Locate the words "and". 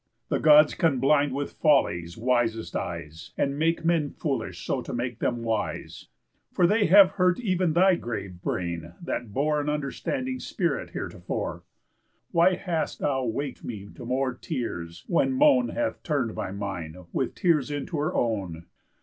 3.37-3.59